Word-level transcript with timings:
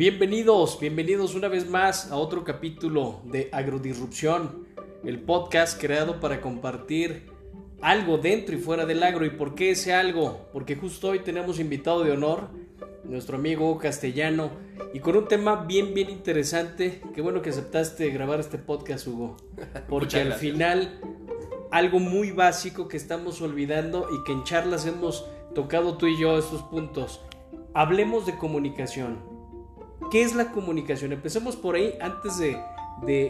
Bienvenidos, 0.00 0.80
bienvenidos 0.80 1.34
una 1.34 1.48
vez 1.48 1.68
más 1.68 2.10
a 2.10 2.16
otro 2.16 2.42
capítulo 2.42 3.20
de 3.24 3.50
Agrodisrupción, 3.52 4.66
el 5.04 5.20
podcast 5.20 5.78
creado 5.78 6.20
para 6.20 6.40
compartir 6.40 7.30
algo 7.82 8.16
dentro 8.16 8.54
y 8.56 8.58
fuera 8.58 8.86
del 8.86 9.02
agro. 9.02 9.26
¿Y 9.26 9.30
por 9.30 9.54
qué 9.54 9.72
ese 9.72 9.92
algo? 9.92 10.48
Porque 10.54 10.74
justo 10.74 11.08
hoy 11.08 11.18
tenemos 11.18 11.60
invitado 11.60 12.02
de 12.02 12.12
honor, 12.12 12.48
nuestro 13.04 13.36
amigo 13.36 13.76
Castellano, 13.76 14.52
y 14.94 15.00
con 15.00 15.18
un 15.18 15.28
tema 15.28 15.66
bien, 15.66 15.92
bien 15.92 16.08
interesante. 16.08 17.02
Qué 17.14 17.20
bueno 17.20 17.42
que 17.42 17.50
aceptaste 17.50 18.08
grabar 18.08 18.40
este 18.40 18.56
podcast, 18.56 19.06
Hugo. 19.06 19.36
Porque 19.90 20.18
al 20.22 20.32
final, 20.32 20.98
algo 21.70 21.98
muy 21.98 22.30
básico 22.30 22.88
que 22.88 22.96
estamos 22.96 23.42
olvidando 23.42 24.08
y 24.10 24.24
que 24.24 24.32
en 24.32 24.44
charlas 24.44 24.86
hemos 24.86 25.26
tocado 25.54 25.98
tú 25.98 26.06
y 26.06 26.18
yo 26.18 26.38
estos 26.38 26.62
puntos. 26.62 27.20
Hablemos 27.74 28.24
de 28.24 28.38
comunicación 28.38 29.29
¿Qué 30.10 30.22
es 30.22 30.34
la 30.34 30.50
comunicación? 30.50 31.12
Empecemos 31.12 31.54
por 31.54 31.76
ahí 31.76 31.94
antes 32.00 32.36
de, 32.38 32.58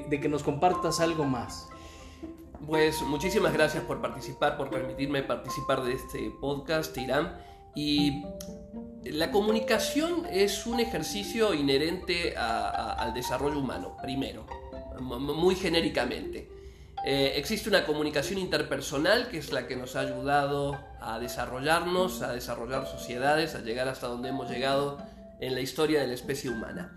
que 0.08 0.28
nos 0.30 0.42
compartas 0.42 1.00
algo 1.00 1.24
más. 1.24 1.68
Pues 2.66 3.02
muchísimas 3.02 3.52
gracias 3.52 3.84
por 3.84 4.00
participar, 4.00 4.56
por 4.56 4.70
permitirme 4.70 5.22
participar 5.22 5.82
de 5.82 5.92
este 5.92 6.32
podcast, 6.40 6.96
Irán. 6.96 7.36
Y 7.74 8.24
la 9.04 9.30
comunicación 9.30 10.24
es 10.30 10.66
un 10.66 10.80
ejercicio 10.80 11.52
inherente 11.52 12.34
al 12.34 13.12
desarrollo 13.12 13.58
humano, 13.58 13.98
primero, 14.00 14.46
muy 15.00 15.56
genéricamente. 15.56 16.48
Eh, 17.04 17.34
existe 17.36 17.68
una 17.68 17.84
comunicación 17.84 18.38
interpersonal 18.38 19.28
que 19.28 19.38
es 19.38 19.52
la 19.52 19.66
que 19.66 19.76
nos 19.76 19.96
ha 19.96 20.00
ayudado 20.00 20.78
a 21.00 21.18
desarrollarnos, 21.18 22.22
a 22.22 22.32
desarrollar 22.32 22.86
sociedades, 22.86 23.54
a 23.54 23.60
llegar 23.60 23.88
hasta 23.88 24.06
donde 24.06 24.30
hemos 24.30 24.50
llegado 24.50 24.98
en 25.40 25.54
la 25.54 25.60
historia 25.60 26.00
de 26.00 26.06
la 26.06 26.14
especie 26.14 26.50
humana. 26.50 26.94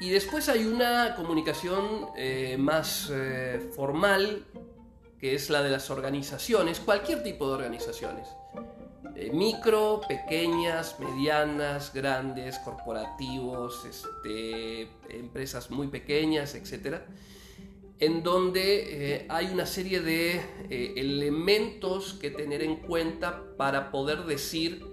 Y 0.00 0.08
después 0.08 0.48
hay 0.48 0.64
una 0.64 1.14
comunicación 1.14 2.06
eh, 2.16 2.56
más 2.58 3.10
eh, 3.12 3.70
formal, 3.76 4.46
que 5.18 5.34
es 5.34 5.50
la 5.50 5.62
de 5.62 5.68
las 5.68 5.90
organizaciones, 5.90 6.80
cualquier 6.80 7.22
tipo 7.22 7.46
de 7.48 7.52
organizaciones. 7.52 8.26
Eh, 9.14 9.30
micro, 9.30 10.00
pequeñas, 10.08 10.98
medianas, 10.98 11.92
grandes, 11.92 12.58
corporativos, 12.60 13.84
este, 13.84 14.88
empresas 15.10 15.70
muy 15.70 15.88
pequeñas, 15.88 16.54
etc. 16.54 17.02
En 17.98 18.22
donde 18.22 19.26
hay 19.28 19.46
una 19.48 19.66
serie 19.66 20.00
de 20.00 20.40
elementos 20.70 22.14
que 22.14 22.30
tener 22.30 22.62
en 22.62 22.76
cuenta 22.76 23.42
para 23.58 23.90
poder 23.90 24.24
decir 24.24 24.89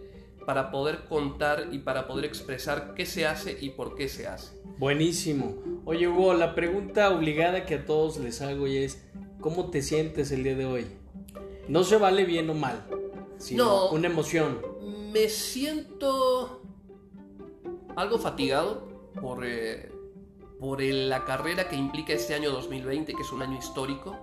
para 0.48 0.72
poder 0.72 1.03
contar 1.09 1.67
y 1.73 1.80
para 1.80 2.08
poder 2.08 2.23
expresar 2.23 2.94
qué 2.94 3.06
se 3.06 3.28
hace 3.28 3.58
y 3.59 3.72
por 3.72 3.95
qué 3.95 4.08
se 4.08 4.28
hace. 4.28 4.56
Buenísimo. 4.78 5.58
Oye 5.84 6.08
Hugo, 6.08 6.34
la 6.36 6.56
pregunta 6.56 7.09
obligada 7.09 7.66
que 7.66 7.76
a 7.76 7.86
todos 7.86 8.16
les 8.16 8.42
hago 8.42 8.66
es, 8.66 9.03
¿cómo 9.42 9.70
te 9.72 9.81
sientes 9.81 10.31
el 10.31 10.44
día 10.44 10.56
de 10.56 10.66
hoy? 10.66 10.88
No 11.68 11.84
se 11.84 11.98
vale 11.98 12.23
bien 12.23 12.50
o 12.50 12.53
mal, 12.53 12.88
sino 13.38 13.90
una 13.90 14.08
emoción. 14.08 14.62
Me 15.12 15.28
siento 15.28 16.62
algo 17.98 18.18
fatigado 18.18 18.88
por, 19.20 19.45
eh, 19.45 19.92
por 20.62 20.81
la 20.81 21.25
carrera 21.25 21.68
que 21.68 21.75
implica 21.75 22.14
este 22.14 22.36
año 22.36 22.52
2020, 22.52 23.14
que 23.14 23.22
es 23.22 23.34
un 23.34 23.42
año 23.42 23.58
histórico 23.58 24.16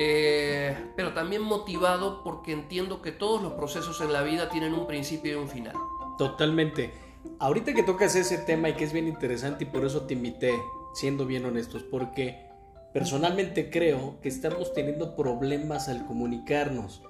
eh, 0.00 0.76
pero 0.94 1.12
también 1.12 1.42
motivado 1.42 2.22
porque 2.22 2.52
entiendo 2.52 3.02
que 3.02 3.10
todos 3.10 3.42
los 3.42 3.54
procesos 3.54 4.00
en 4.00 4.12
la 4.12 4.22
vida 4.22 4.48
tienen 4.48 4.72
un 4.72 4.86
principio 4.86 5.32
y 5.32 5.34
un 5.34 5.48
final. 5.48 5.74
Totalmente. 6.16 6.92
Ahorita 7.40 7.74
que 7.74 7.82
tocas 7.82 8.14
ese 8.14 8.38
tema 8.38 8.68
y 8.68 8.74
que 8.74 8.84
es 8.84 8.92
bien 8.92 9.08
interesante 9.08 9.64
y 9.64 9.66
por 9.66 9.84
eso 9.84 10.02
te 10.02 10.14
invité, 10.14 10.54
siendo 10.94 11.26
bien 11.26 11.44
honestos, 11.44 11.82
porque 11.82 12.46
personalmente 12.94 13.70
creo 13.70 14.20
que 14.20 14.28
estamos 14.28 14.72
teniendo 14.72 15.16
problemas 15.16 15.88
al 15.88 16.06
comunicarnos. 16.06 17.02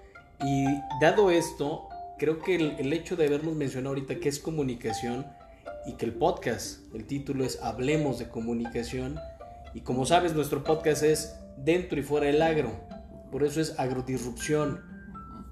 Y 0.43 0.65
dado 0.99 1.31
esto, 1.31 1.89
creo 2.19 2.39
que 2.39 2.57
el, 2.57 2.77
el 2.79 2.93
hecho 2.95 3.17
de 3.17 3.27
habernos 3.27 3.55
mencionado 3.55 3.91
ahorita 3.91 4.19
que 4.19 4.31
es 4.31 4.39
comunicación 4.39 5.27
y 5.87 5.93
que 5.93 6.07
el 6.07 6.15
podcast, 6.15 6.81
el 6.95 7.07
título 7.07 7.45
es 7.45 7.61
Hablemos 7.63 8.19
de 8.19 8.29
comunicación, 8.29 9.21
y 9.75 9.83
como 9.83 10.07
sabes, 10.07 10.35
nuestro 10.35 10.65
podcast 10.65 11.03
es 11.03 11.39
dentro 11.65 11.99
y 11.99 12.03
fuera 12.03 12.27
del 12.27 12.43
agro. 12.43 12.73
Por 13.31 13.45
eso 13.45 13.61
es 13.61 13.79
agrodisrupción. 13.79 14.83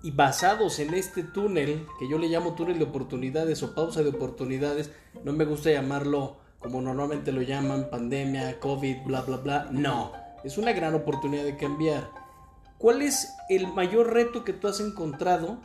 Y 0.02 0.12
basados 0.12 0.78
en 0.78 0.94
este 0.94 1.22
túnel, 1.22 1.86
que 1.98 2.08
yo 2.08 2.18
le 2.18 2.28
llamo 2.28 2.54
túnel 2.54 2.78
de 2.78 2.84
oportunidades 2.84 3.62
o 3.62 3.74
pausa 3.74 4.02
de 4.02 4.10
oportunidades, 4.10 4.90
no 5.24 5.32
me 5.32 5.44
gusta 5.44 5.70
llamarlo 5.70 6.36
como 6.58 6.80
normalmente 6.80 7.32
lo 7.32 7.42
llaman, 7.42 7.90
pandemia, 7.90 8.58
COVID, 8.60 9.04
bla, 9.04 9.22
bla, 9.22 9.36
bla. 9.38 9.68
No, 9.70 10.12
es 10.44 10.58
una 10.58 10.72
gran 10.72 10.94
oportunidad 10.94 11.44
de 11.44 11.56
cambiar. 11.56 12.10
¿Cuál 12.78 13.02
es 13.02 13.34
el 13.48 13.68
mayor 13.68 14.12
reto 14.12 14.44
que 14.44 14.52
tú 14.52 14.68
has 14.68 14.80
encontrado? 14.80 15.58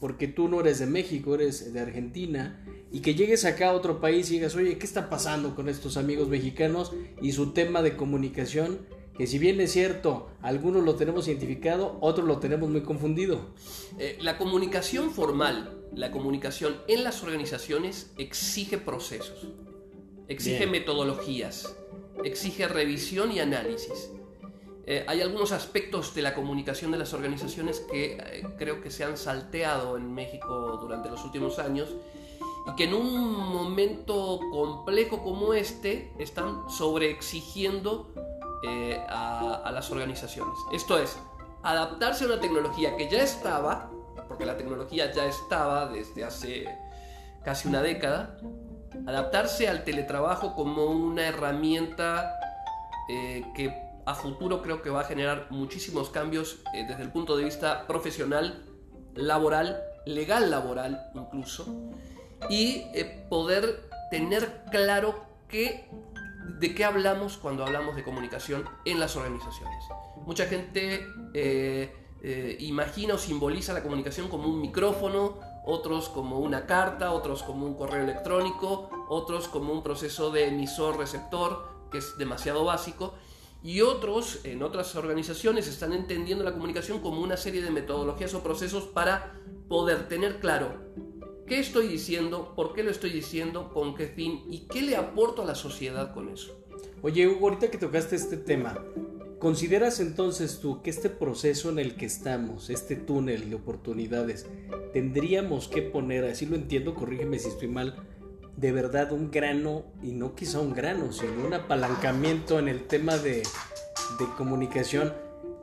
Porque 0.00 0.28
tú 0.28 0.48
no 0.48 0.60
eres 0.60 0.78
de 0.78 0.86
México, 0.86 1.34
eres 1.34 1.72
de 1.72 1.80
Argentina, 1.80 2.64
y 2.90 3.00
que 3.00 3.14
llegues 3.14 3.44
acá 3.44 3.68
a 3.68 3.72
otro 3.72 4.00
país 4.00 4.30
y 4.30 4.34
digas, 4.34 4.56
oye, 4.56 4.78
¿qué 4.78 4.86
está 4.86 5.10
pasando 5.10 5.54
con 5.54 5.68
estos 5.68 5.96
amigos 5.96 6.28
mexicanos 6.28 6.92
y 7.20 7.32
su 7.32 7.52
tema 7.52 7.82
de 7.82 7.96
comunicación? 7.96 8.78
Que 9.20 9.26
si 9.26 9.38
bien 9.38 9.60
es 9.60 9.72
cierto, 9.72 10.30
algunos 10.40 10.82
lo 10.82 10.94
tenemos 10.94 11.28
identificado, 11.28 11.98
otros 12.00 12.26
lo 12.26 12.38
tenemos 12.38 12.70
muy 12.70 12.80
confundido. 12.80 13.50
Eh, 13.98 14.16
la 14.22 14.38
comunicación 14.38 15.10
formal, 15.10 15.78
la 15.94 16.10
comunicación 16.10 16.78
en 16.88 17.04
las 17.04 17.22
organizaciones 17.22 18.14
exige 18.16 18.78
procesos, 18.78 19.48
exige 20.26 20.66
metodologías, 20.66 21.76
exige 22.24 22.66
revisión 22.66 23.30
y 23.30 23.40
análisis. 23.40 24.10
Eh, 24.86 25.04
hay 25.06 25.20
algunos 25.20 25.52
aspectos 25.52 26.14
de 26.14 26.22
la 26.22 26.32
comunicación 26.32 26.90
de 26.90 26.96
las 26.96 27.12
organizaciones 27.12 27.80
que 27.92 28.14
eh, 28.14 28.46
creo 28.56 28.80
que 28.80 28.90
se 28.90 29.04
han 29.04 29.18
salteado 29.18 29.98
en 29.98 30.14
México 30.14 30.78
durante 30.80 31.10
los 31.10 31.22
últimos 31.26 31.58
años 31.58 31.90
y 32.72 32.74
que 32.74 32.84
en 32.84 32.94
un 32.94 33.36
momento 33.52 34.40
complejo 34.50 35.22
como 35.22 35.52
este 35.52 36.10
están 36.18 36.70
sobreexigiendo 36.70 38.14
eh, 38.62 39.02
a, 39.08 39.70
las 39.72 39.90
organizaciones. 39.90 40.58
Esto 40.72 40.98
es, 40.98 41.18
adaptarse 41.62 42.24
a 42.24 42.26
una 42.28 42.40
tecnología 42.40 42.96
que 42.96 43.08
ya 43.08 43.22
estaba, 43.22 43.90
porque 44.28 44.44
la 44.44 44.56
tecnología 44.56 45.10
ya 45.12 45.24
estaba 45.24 45.88
desde 45.88 46.24
hace 46.24 46.66
casi 47.44 47.68
una 47.68 47.80
década, 47.80 48.36
adaptarse 49.06 49.68
al 49.68 49.84
teletrabajo 49.84 50.54
como 50.54 50.86
una 50.86 51.26
herramienta 51.26 52.34
eh, 53.08 53.44
que 53.54 53.74
a 54.04 54.14
futuro 54.14 54.60
creo 54.60 54.82
que 54.82 54.90
va 54.90 55.00
a 55.00 55.04
generar 55.04 55.46
muchísimos 55.50 56.10
cambios 56.10 56.58
eh, 56.74 56.84
desde 56.86 57.02
el 57.02 57.10
punto 57.10 57.36
de 57.36 57.44
vista 57.44 57.86
profesional, 57.86 58.62
laboral, 59.14 59.82
legal 60.04 60.50
laboral 60.50 61.10
incluso, 61.14 61.92
y 62.50 62.84
poder 63.28 63.88
tener 64.10 64.64
claro 64.70 65.14
que 65.48 65.88
de 66.58 66.74
qué 66.74 66.84
hablamos 66.84 67.36
cuando 67.36 67.64
hablamos 67.64 67.96
de 67.96 68.02
comunicación 68.02 68.64
en 68.84 68.98
las 69.00 69.16
organizaciones. 69.16 69.84
Mucha 70.24 70.46
gente 70.46 71.06
eh, 71.34 71.94
eh, 72.22 72.56
imagina 72.60 73.14
o 73.14 73.18
simboliza 73.18 73.72
la 73.72 73.82
comunicación 73.82 74.28
como 74.28 74.48
un 74.48 74.60
micrófono, 74.60 75.38
otros 75.64 76.08
como 76.08 76.38
una 76.38 76.66
carta, 76.66 77.12
otros 77.12 77.42
como 77.42 77.66
un 77.66 77.74
correo 77.74 78.02
electrónico, 78.02 78.90
otros 79.08 79.48
como 79.48 79.72
un 79.72 79.82
proceso 79.82 80.30
de 80.30 80.48
emisor-receptor, 80.48 81.88
que 81.90 81.98
es 81.98 82.18
demasiado 82.18 82.64
básico, 82.64 83.14
y 83.62 83.82
otros 83.82 84.40
en 84.44 84.62
otras 84.62 84.94
organizaciones 84.96 85.66
están 85.68 85.92
entendiendo 85.92 86.44
la 86.44 86.52
comunicación 86.52 87.00
como 87.00 87.20
una 87.20 87.36
serie 87.36 87.62
de 87.62 87.70
metodologías 87.70 88.32
o 88.34 88.42
procesos 88.42 88.84
para 88.84 89.34
poder 89.68 90.08
tener 90.08 90.40
claro 90.40 90.90
¿Qué 91.50 91.58
estoy 91.58 91.88
diciendo? 91.88 92.52
¿Por 92.54 92.74
qué 92.74 92.84
lo 92.84 92.92
estoy 92.92 93.10
diciendo? 93.10 93.72
¿Con 93.74 93.96
qué 93.96 94.06
fin? 94.06 94.44
¿Y 94.48 94.68
qué 94.68 94.82
le 94.82 94.94
aporto 94.94 95.42
a 95.42 95.44
la 95.44 95.56
sociedad 95.56 96.14
con 96.14 96.28
eso? 96.28 96.56
Oye, 97.02 97.26
Hugo, 97.26 97.48
ahorita 97.48 97.72
que 97.72 97.76
tocaste 97.76 98.14
este 98.14 98.36
tema, 98.36 98.78
¿consideras 99.40 99.98
entonces 99.98 100.60
tú 100.60 100.80
que 100.80 100.90
este 100.90 101.10
proceso 101.10 101.68
en 101.70 101.80
el 101.80 101.96
que 101.96 102.06
estamos, 102.06 102.70
este 102.70 102.94
túnel 102.94 103.50
de 103.50 103.56
oportunidades, 103.56 104.46
tendríamos 104.92 105.66
que 105.66 105.82
poner, 105.82 106.24
así 106.24 106.46
lo 106.46 106.54
entiendo, 106.54 106.94
corrígeme 106.94 107.40
si 107.40 107.48
estoy 107.48 107.66
mal, 107.66 107.96
de 108.56 108.70
verdad 108.70 109.10
un 109.10 109.32
grano, 109.32 109.86
y 110.04 110.12
no 110.12 110.36
quizá 110.36 110.60
un 110.60 110.72
grano, 110.72 111.10
sino 111.10 111.44
un 111.44 111.54
apalancamiento 111.54 112.60
en 112.60 112.68
el 112.68 112.84
tema 112.86 113.18
de, 113.18 113.38
de 113.38 114.26
comunicación? 114.38 115.12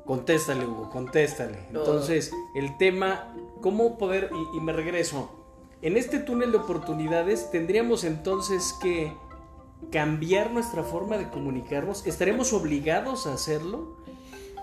Contéstale, 0.06 0.66
Hugo, 0.66 0.90
contéstale. 0.90 1.60
Entonces, 1.70 2.34
el 2.56 2.78
tema, 2.78 3.34
¿cómo 3.62 3.98
poder, 3.98 4.30
y 4.54 4.60
me 4.60 4.74
regreso, 4.74 5.37
en 5.82 5.98
este 5.98 6.20
túnel 6.20 6.52
de 6.52 6.58
oportunidades 6.58 7.52
tendríamos 7.52 8.04
entonces 8.04 8.74
que 8.82 9.14
cambiar 9.92 10.52
nuestra 10.52 10.84
forma 10.84 11.18
de 11.18 11.30
comunicarnos. 11.30 12.06
¿Estaremos 12.08 12.54
obligados 12.54 13.28
a 13.28 13.34
hacerlo? 13.34 13.98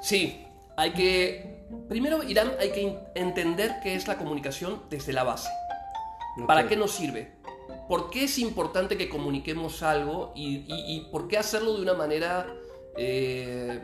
Sí, 0.02 0.44
hay 0.76 0.92
que... 0.92 1.64
Primero, 1.88 2.22
Irán, 2.22 2.52
hay 2.60 2.70
que 2.72 2.98
entender 3.14 3.76
qué 3.82 3.94
es 3.94 4.06
la 4.06 4.18
comunicación 4.18 4.82
desde 4.90 5.12
la 5.12 5.24
base. 5.24 5.48
¿Para 6.46 6.68
qué 6.68 6.76
nos 6.76 6.92
sirve? 6.92 7.32
por 7.88 8.10
qué 8.10 8.24
es 8.24 8.38
importante 8.38 8.96
que 8.96 9.08
comuniquemos 9.08 9.82
algo 9.82 10.32
y, 10.34 11.06
por 11.10 11.28
qué 11.28 11.38
hacerlo 11.38 11.74
de 11.76 11.82
una 11.82 11.94
manera 11.94 12.46
eh, 12.96 13.82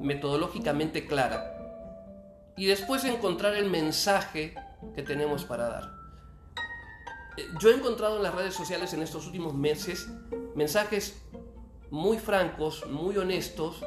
metodológicamente 0.00 1.06
clara. 1.06 1.52
Y 2.56 2.66
después 2.66 3.04
encontrar 3.04 3.54
el 3.54 3.70
mensaje 3.70 4.54
que 4.94 5.02
tenemos 5.02 5.44
para 5.44 5.68
dar. 5.68 5.95
Yo 7.60 7.70
he 7.70 7.74
encontrado 7.74 8.16
en 8.16 8.22
las 8.22 8.34
redes 8.34 8.54
sociales 8.54 8.92
en 8.94 9.02
estos 9.02 9.26
últimos 9.26 9.54
meses 9.54 10.08
mensajes 10.54 11.20
muy 11.90 12.18
francos, 12.18 12.86
muy 12.88 13.16
honestos, 13.16 13.84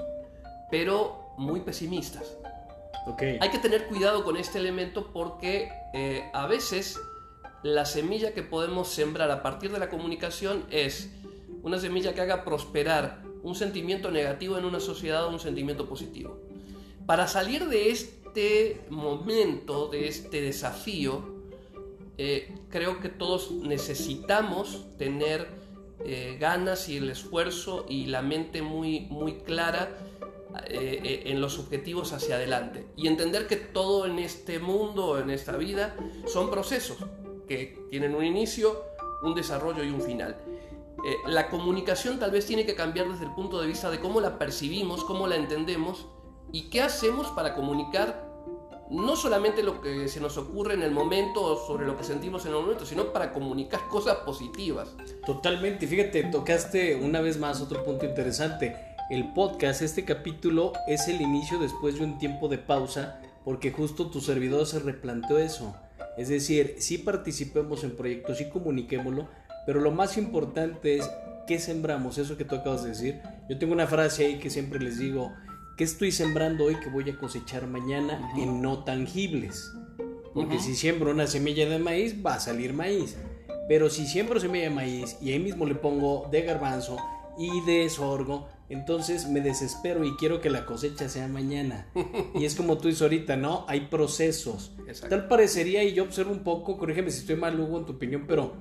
pero 0.69 1.33
muy 1.37 1.61
pesimistas. 1.61 2.37
Hay 3.39 3.49
que 3.49 3.57
tener 3.57 3.87
cuidado 3.87 4.23
con 4.23 4.37
este 4.37 4.59
elemento 4.59 5.11
porque 5.11 5.71
eh, 5.93 6.29
a 6.33 6.45
veces 6.45 6.99
la 7.63 7.85
semilla 7.85 8.33
que 8.33 8.43
podemos 8.43 8.89
sembrar 8.89 9.31
a 9.31 9.41
partir 9.41 9.71
de 9.71 9.79
la 9.79 9.89
comunicación 9.89 10.65
es 10.69 11.09
una 11.63 11.79
semilla 11.79 12.13
que 12.13 12.21
haga 12.21 12.45
prosperar 12.45 13.23
un 13.41 13.55
sentimiento 13.55 14.11
negativo 14.11 14.57
en 14.57 14.65
una 14.65 14.79
sociedad 14.79 15.25
o 15.25 15.29
un 15.29 15.39
sentimiento 15.39 15.89
positivo. 15.89 16.39
Para 17.05 17.27
salir 17.27 17.67
de 17.67 17.89
este 17.89 18.81
momento, 18.89 19.87
de 19.87 20.07
este 20.07 20.41
desafío, 20.41 21.38
eh, 22.21 22.53
creo 22.69 22.99
que 22.99 23.09
todos 23.09 23.51
necesitamos 23.51 24.85
tener 24.97 25.47
eh, 26.03 26.37
ganas 26.39 26.89
y 26.89 26.97
el 26.97 27.09
esfuerzo 27.09 27.85
y 27.87 28.07
la 28.07 28.21
mente 28.21 28.61
muy, 28.61 29.07
muy 29.09 29.35
clara 29.39 29.97
eh, 30.67 31.23
en 31.25 31.39
los 31.39 31.59
objetivos 31.59 32.11
hacia 32.11 32.35
adelante 32.35 32.85
y 32.97 33.07
entender 33.07 33.47
que 33.47 33.55
todo 33.55 34.05
en 34.05 34.19
este 34.19 34.59
mundo, 34.59 35.17
en 35.17 35.29
esta 35.29 35.55
vida, 35.55 35.95
son 36.27 36.51
procesos 36.51 36.97
que 37.47 37.87
tienen 37.89 38.13
un 38.13 38.25
inicio, 38.25 38.83
un 39.23 39.33
desarrollo 39.33 39.83
y 39.83 39.89
un 39.89 40.01
final. 40.01 40.37
Eh, 41.05 41.15
la 41.27 41.49
comunicación 41.49 42.19
tal 42.19 42.31
vez 42.31 42.45
tiene 42.45 42.65
que 42.65 42.75
cambiar 42.75 43.09
desde 43.09 43.25
el 43.25 43.31
punto 43.31 43.61
de 43.61 43.67
vista 43.67 43.89
de 43.89 43.99
cómo 43.99 44.19
la 44.19 44.37
percibimos, 44.37 45.05
cómo 45.05 45.27
la 45.27 45.37
entendemos 45.37 46.07
y 46.51 46.69
qué 46.69 46.81
hacemos 46.81 47.27
para 47.27 47.55
comunicar 47.55 48.28
no 48.89 49.15
solamente 49.15 49.63
lo 49.63 49.81
que 49.81 50.07
se 50.07 50.19
nos 50.19 50.37
ocurre 50.37 50.73
en 50.73 50.83
el 50.83 50.91
momento 50.91 51.43
o 51.43 51.67
sobre 51.67 51.85
lo 51.85 51.97
que 51.97 52.03
sentimos 52.03 52.45
en 52.45 52.53
el 52.53 52.59
momento, 52.59 52.85
sino 52.85 53.13
para 53.13 53.31
comunicar 53.31 53.87
cosas 53.87 54.17
positivas. 54.17 54.95
Totalmente, 55.25 55.87
fíjate, 55.87 56.23
tocaste 56.25 56.95
una 56.95 57.21
vez 57.21 57.37
más 57.37 57.61
otro 57.61 57.83
punto 57.83 58.05
interesante. 58.05 58.75
El 59.09 59.33
podcast, 59.33 59.81
este 59.81 60.05
capítulo 60.05 60.73
es 60.87 61.07
el 61.07 61.21
inicio 61.21 61.59
después 61.59 61.95
de 61.95 62.03
un 62.03 62.17
tiempo 62.17 62.47
de 62.47 62.57
pausa, 62.57 63.21
porque 63.43 63.71
justo 63.71 64.09
tu 64.09 64.21
servidor 64.21 64.65
se 64.65 64.79
replanteó 64.79 65.39
eso 65.39 65.75
es 66.19 66.27
decir, 66.27 66.75
sí 66.79 66.97
participemos 66.97 67.85
en 67.85 67.95
proyectos, 67.95 68.39
sí 68.39 68.49
comuniquémoslo, 68.49 69.29
pero 69.65 69.79
lo 69.79 69.91
más 69.91 70.17
importante 70.17 70.97
es 70.97 71.09
qué 71.47 71.59
sembramos, 71.59 72.17
eso 72.17 72.35
que 72.35 72.43
tú 72.43 72.55
acabas 72.55 72.83
de 72.83 72.89
decir. 72.89 73.21
Yo 73.49 73.57
tengo 73.57 73.71
una 73.71 73.87
frase 73.87 74.25
ahí 74.25 74.37
que 74.37 74.49
siempre 74.49 74.81
les 74.81 74.99
digo, 74.99 75.31
¿qué 75.79 75.85
estoy 75.85 76.11
sembrando 76.11 76.65
hoy 76.65 76.75
que 76.75 76.89
voy 76.89 77.09
a 77.09 77.17
cosechar 77.17 77.65
mañana 77.65 78.33
en 78.35 78.61
no 78.61 78.83
tangibles? 78.83 79.71
Porque 80.33 80.59
si 80.59 80.75
siembro 80.75 81.09
una 81.09 81.25
semilla 81.25 81.69
de 81.69 81.79
maíz, 81.79 82.17
va 82.23 82.33
a 82.33 82.39
salir 82.41 82.73
maíz. 82.73 83.15
Pero 83.69 83.89
si 83.89 84.05
siembro 84.05 84.41
semilla 84.41 84.65
de 84.65 84.71
maíz 84.71 85.15
y 85.21 85.31
ahí 85.31 85.39
mismo 85.39 85.65
le 85.65 85.75
pongo 85.75 86.27
de 86.29 86.41
garbanzo 86.41 86.97
y 87.37 87.61
de 87.61 87.89
sorgo, 87.89 88.49
entonces 88.67 89.29
me 89.29 89.39
desespero 89.39 90.03
y 90.03 90.17
quiero 90.17 90.41
que 90.41 90.49
la 90.49 90.65
cosecha 90.65 91.07
sea 91.07 91.29
mañana. 91.29 91.87
Y 92.35 92.43
es 92.43 92.55
como 92.55 92.77
tú 92.77 92.89
dices 92.89 93.03
ahorita, 93.03 93.37
¿no? 93.37 93.63
Hay 93.69 93.87
procesos. 93.87 94.73
Tal 95.07 95.29
parecería, 95.29 95.85
y 95.85 95.93
yo 95.93 96.03
observo 96.03 96.33
un 96.33 96.43
poco, 96.43 96.77
corrígeme 96.77 97.09
si 97.09 97.19
estoy 97.19 97.37
mal, 97.37 97.57
Hugo, 97.57 97.79
en 97.79 97.85
tu 97.85 97.93
opinión, 97.93 98.25
pero 98.27 98.51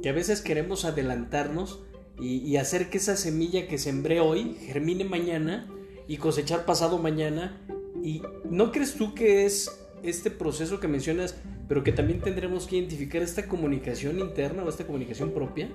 que 0.00 0.08
a 0.08 0.12
veces 0.12 0.40
queremos 0.40 0.84
adelantarnos 0.84 1.80
y, 2.20 2.56
hacer 2.58 2.90
que 2.90 2.98
esa 2.98 3.16
semilla 3.16 3.66
que 3.66 3.76
sembré 3.76 4.20
hoy 4.20 4.56
germine 4.66 5.04
mañana 5.04 5.66
y 6.10 6.16
cosechar 6.16 6.64
pasado 6.64 6.98
mañana. 6.98 7.56
¿Y 8.02 8.20
no 8.42 8.72
crees 8.72 8.96
tú 8.96 9.14
que 9.14 9.46
es 9.46 9.86
este 10.02 10.32
proceso 10.32 10.80
que 10.80 10.88
mencionas 10.88 11.36
pero 11.68 11.84
que 11.84 11.92
también 11.92 12.20
tendremos 12.20 12.66
que 12.66 12.78
identificar 12.78 13.22
esta 13.22 13.46
comunicación 13.46 14.18
interna 14.18 14.64
o 14.64 14.68
esta 14.68 14.84
comunicación 14.84 15.30
propia? 15.30 15.68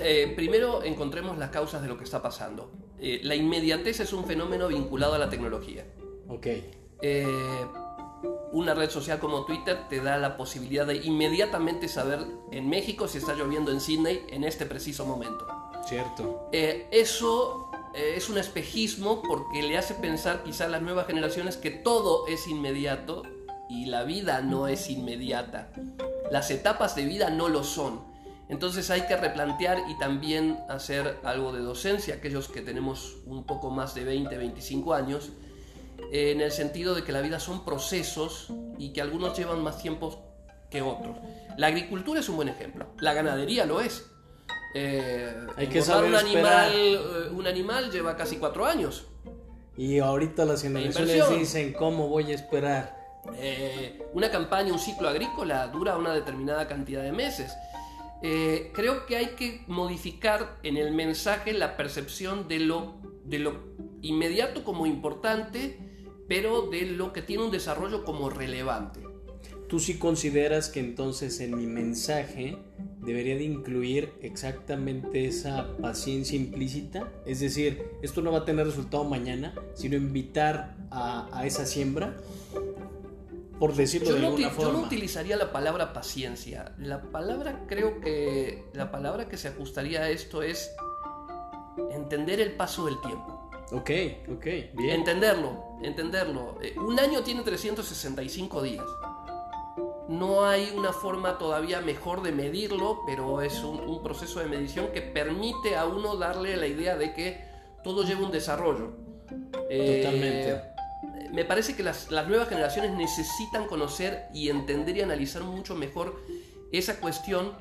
Eh, 0.00 0.32
primero 0.36 0.84
encontremos 0.84 1.38
las 1.38 1.50
causas 1.50 1.82
de 1.82 1.88
lo 1.88 1.98
que 1.98 2.04
está 2.04 2.22
pasando. 2.22 2.70
Eh, 3.00 3.18
la 3.24 3.34
inmediatez 3.34 3.98
es 3.98 4.12
un 4.12 4.24
fenómeno 4.26 4.68
vinculado 4.68 5.14
a 5.14 5.18
la 5.18 5.28
tecnología. 5.28 5.84
Ok. 6.28 6.46
Eh, 7.02 7.26
una 8.52 8.74
red 8.74 8.90
social 8.90 9.18
como 9.18 9.44
Twitter 9.44 9.88
te 9.88 10.00
da 10.00 10.18
la 10.18 10.36
posibilidad 10.36 10.86
de 10.86 10.98
inmediatamente 10.98 11.88
saber 11.88 12.20
en 12.52 12.68
México 12.68 13.08
si 13.08 13.18
está 13.18 13.34
lloviendo 13.34 13.72
en 13.72 13.80
Sydney 13.80 14.20
en 14.28 14.44
este 14.44 14.66
preciso 14.66 15.04
momento. 15.04 15.48
Cierto. 15.84 16.48
eso 16.52 17.69
es 17.94 18.28
un 18.28 18.38
espejismo 18.38 19.22
porque 19.22 19.62
le 19.62 19.76
hace 19.76 19.94
pensar 19.94 20.42
quizá 20.42 20.66
a 20.66 20.68
las 20.68 20.82
nuevas 20.82 21.06
generaciones 21.06 21.56
que 21.56 21.70
todo 21.70 22.26
es 22.26 22.46
inmediato 22.46 23.22
y 23.68 23.86
la 23.86 24.04
vida 24.04 24.40
no 24.40 24.66
es 24.68 24.90
inmediata. 24.90 25.72
Las 26.30 26.50
etapas 26.50 26.96
de 26.96 27.04
vida 27.04 27.30
no 27.30 27.48
lo 27.48 27.64
son. 27.64 28.00
Entonces 28.48 28.90
hay 28.90 29.02
que 29.02 29.16
replantear 29.16 29.78
y 29.88 29.96
también 29.98 30.58
hacer 30.68 31.18
algo 31.22 31.52
de 31.52 31.60
docencia, 31.60 32.16
aquellos 32.16 32.48
que 32.48 32.60
tenemos 32.60 33.18
un 33.26 33.44
poco 33.44 33.70
más 33.70 33.94
de 33.94 34.04
20, 34.04 34.36
25 34.36 34.92
años, 34.92 35.30
en 36.10 36.40
el 36.40 36.50
sentido 36.50 36.96
de 36.96 37.04
que 37.04 37.12
la 37.12 37.20
vida 37.20 37.38
son 37.38 37.64
procesos 37.64 38.48
y 38.76 38.92
que 38.92 39.00
algunos 39.00 39.38
llevan 39.38 39.62
más 39.62 39.80
tiempo 39.80 40.24
que 40.68 40.82
otros. 40.82 41.16
La 41.56 41.68
agricultura 41.68 42.18
es 42.18 42.28
un 42.28 42.36
buen 42.36 42.48
ejemplo, 42.48 42.88
la 42.98 43.14
ganadería 43.14 43.66
lo 43.66 43.80
es. 43.80 44.09
Eh, 44.74 45.34
hay 45.56 45.66
que 45.66 45.82
saber 45.82 46.10
un 46.10 46.16
animal, 46.16 46.72
eh, 46.74 47.28
un 47.32 47.46
animal 47.46 47.90
lleva 47.90 48.16
casi 48.16 48.36
cuatro 48.36 48.64
años. 48.64 49.06
Y 49.76 49.98
ahorita 49.98 50.44
las 50.44 50.62
generaciones 50.62 51.30
dicen, 51.30 51.72
¿cómo 51.72 52.08
voy 52.08 52.32
a 52.32 52.34
esperar? 52.34 53.00
Eh, 53.36 54.02
una 54.12 54.30
campaña, 54.30 54.72
un 54.72 54.78
ciclo 54.78 55.08
agrícola 55.08 55.68
dura 55.68 55.96
una 55.96 56.12
determinada 56.12 56.66
cantidad 56.68 57.02
de 57.02 57.12
meses. 57.12 57.52
Eh, 58.22 58.70
creo 58.74 59.06
que 59.06 59.16
hay 59.16 59.28
que 59.28 59.64
modificar 59.66 60.58
en 60.62 60.76
el 60.76 60.92
mensaje 60.92 61.52
la 61.52 61.76
percepción 61.76 62.48
de 62.48 62.60
lo, 62.60 62.96
de 63.24 63.38
lo 63.38 63.54
inmediato 64.02 64.64
como 64.64 64.86
importante, 64.86 65.78
pero 66.28 66.62
de 66.62 66.82
lo 66.82 67.12
que 67.12 67.22
tiene 67.22 67.44
un 67.44 67.50
desarrollo 67.50 68.04
como 68.04 68.28
relevante. 68.28 69.00
¿Tú 69.68 69.78
sí 69.78 69.98
consideras 69.98 70.68
que 70.68 70.80
entonces 70.80 71.40
en 71.40 71.56
mi 71.56 71.66
mensaje 71.66 72.58
debería 73.02 73.36
de 73.36 73.44
incluir 73.44 74.12
exactamente 74.22 75.26
esa 75.26 75.76
paciencia 75.78 76.36
implícita? 76.36 77.12
Es 77.26 77.40
decir, 77.40 77.84
esto 78.02 78.22
no 78.22 78.32
va 78.32 78.38
a 78.38 78.44
tener 78.44 78.66
resultado 78.66 79.04
mañana, 79.04 79.54
sino 79.74 79.96
invitar 79.96 80.76
a, 80.90 81.28
a 81.32 81.46
esa 81.46 81.66
siembra 81.66 82.16
por 83.60 83.74
decirlo 83.74 84.08
yo 84.08 84.16
de 84.16 84.26
alguna 84.26 84.48
no, 84.48 84.54
forma. 84.54 84.72
Yo 84.72 84.78
no 84.78 84.86
utilizaría 84.86 85.36
la 85.36 85.52
palabra 85.52 85.92
paciencia. 85.92 86.72
La 86.78 87.02
palabra, 87.02 87.66
creo 87.68 88.00
que 88.00 88.64
la 88.72 88.90
palabra 88.90 89.28
que 89.28 89.36
se 89.36 89.48
ajustaría 89.48 90.00
a 90.00 90.08
esto 90.08 90.42
es 90.42 90.74
entender 91.92 92.40
el 92.40 92.52
paso 92.52 92.86
del 92.86 92.98
tiempo. 93.02 93.50
Ok, 93.72 93.90
ok, 94.32 94.44
bien. 94.72 95.00
Entenderlo, 95.00 95.78
entenderlo. 95.82 96.58
Eh, 96.62 96.74
un 96.78 96.98
año 96.98 97.22
tiene 97.22 97.42
365 97.42 98.62
días. 98.62 98.84
No 100.10 100.44
hay 100.44 100.72
una 100.74 100.92
forma 100.92 101.38
todavía 101.38 101.80
mejor 101.80 102.22
de 102.22 102.32
medirlo, 102.32 103.02
pero 103.06 103.42
es 103.42 103.62
un, 103.62 104.02
proceso 104.02 104.40
de 104.40 104.46
medición 104.46 104.88
que 104.88 105.02
permite 105.02 105.76
a 105.76 105.84
uno 105.84 106.16
darle 106.16 106.56
la 106.56 106.66
idea 106.66 106.96
de 106.96 107.14
que 107.14 107.44
todo 107.84 108.02
lleva 108.02 108.22
un 108.22 108.32
desarrollo. 108.32 108.90
Totalmente. 109.28 110.50
Eh, 110.50 110.62
me 111.32 111.44
parece 111.44 111.76
que 111.76 111.84
las, 111.84 112.10
nuevas 112.10 112.48
generaciones 112.48 112.90
necesitan 112.90 113.68
conocer 113.68 114.26
y 114.34 114.48
entender 114.48 114.96
y 114.96 115.02
analizar 115.02 115.44
mucho 115.44 115.76
mejor 115.76 116.20
esa 116.72 116.98
cuestión, 116.98 117.52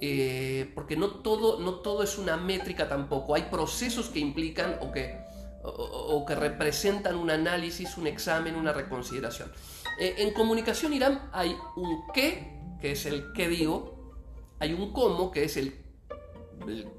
eh, 0.00 0.72
porque 0.74 0.96
no 0.96 1.10
todo, 1.10 1.60
no 1.60 1.74
todo 1.80 2.02
es 2.02 2.16
una 2.16 2.38
métrica 2.38 2.88
tampoco. 2.88 3.34
Hay 3.34 3.42
procesos 3.50 4.08
que 4.08 4.18
implican 4.18 4.78
o 4.80 4.92
que, 4.92 5.18
o, 5.62 6.24
que 6.24 6.34
representan 6.34 7.16
un 7.16 7.30
análisis, 7.30 7.98
un 7.98 8.06
examen, 8.06 8.54
una 8.54 8.72
reconsideración. 8.72 9.52
Eh, 9.98 10.14
en 10.18 10.32
comunicación 10.32 10.92
Irán 10.92 11.28
hay 11.32 11.56
un 11.76 12.04
qué, 12.12 12.60
que 12.80 12.92
es 12.92 13.06
el 13.06 13.32
qué 13.32 13.48
digo, 13.48 14.14
hay 14.58 14.72
un 14.72 14.92
cómo, 14.92 15.30
que 15.30 15.44
es 15.44 15.56
el, 15.56 15.74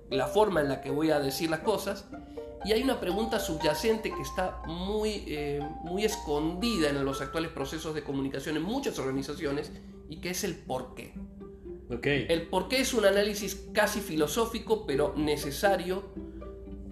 la 0.10 0.28
forma 0.28 0.62
en 0.62 0.70
la 0.70 0.82
que 0.82 0.92
voy 0.92 1.12
a 1.12 1.20
decir 1.20 1.50
las 1.50 1.62
cosas, 1.62 2.06
y 2.66 2.72
hay 2.72 2.82
una 2.82 3.00
pregunta 3.00 3.40
subyacente 3.40 4.14
que 4.14 4.22
está 4.22 4.62
muy, 4.68 5.24
eh, 5.28 5.60
muy 5.84 6.06
escondida 6.06 6.90
en 6.90 7.04
los 7.04 7.22
actuales 7.22 7.52
procesos 7.52 7.94
de 7.94 8.04
comunicación 8.04 8.56
en 8.56 8.64
muchas 8.64 8.98
organizaciones 9.00 9.72
y 10.10 10.18
que 10.18 10.30
es 10.30 10.44
el 10.44 10.56
por 10.56 10.96
qué. 10.96 11.14
Okay. 11.94 12.26
El 12.30 12.48
por 12.48 12.70
qué 12.70 12.80
es 12.80 12.94
un 12.94 13.06
análisis 13.06 13.68
casi 13.74 14.00
filosófico, 14.00 14.86
pero 14.86 15.14
necesario, 15.18 16.04